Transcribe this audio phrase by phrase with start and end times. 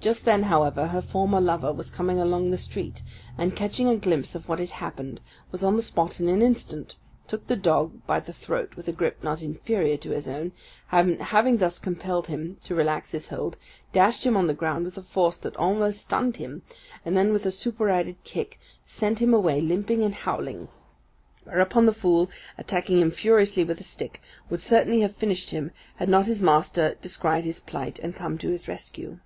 [0.00, 3.02] Just then, however, her former lover was coming along the street,
[3.38, 5.20] and, catching a glimpse of what had happened,
[5.52, 6.96] was on the spot in an instant,
[7.28, 10.50] took the dog by the throat with a gripe not inferior to his own,
[10.90, 13.56] and having thus compelled him to relax his hold,
[13.92, 16.62] dashed him on the ground with a force that almost stunned him,
[17.04, 20.66] and then with a superadded kick sent him away limping and howling;
[21.44, 22.28] whereupon the fool,
[22.58, 26.96] attacking him furiously with a stick, would certainly have finished him, had not his master
[27.00, 29.20] descried his plight and come to his rescue.